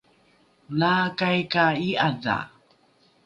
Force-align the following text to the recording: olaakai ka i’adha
olaakai 0.71 1.39
ka 1.53 1.65
i’adha 1.87 2.37